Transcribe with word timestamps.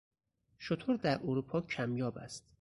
شتر 0.59 0.95
در 0.95 1.17
اروپا 1.23 1.61
کمیاب 1.61 2.17
است. 2.17 2.45